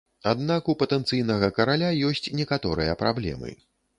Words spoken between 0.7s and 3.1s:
у патэнцыйнага караля ёсць некаторыя